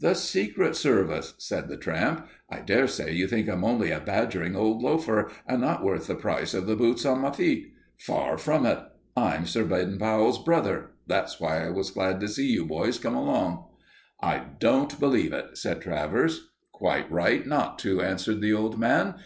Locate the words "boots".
6.74-7.04